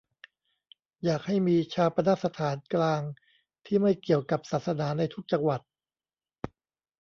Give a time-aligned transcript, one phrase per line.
[1.03, 3.01] อยากให้มีฌาปนสถานกลาง
[3.65, 5.61] ที่ไม่เกี่ยวกับศาสนา ในทุกจังหวัด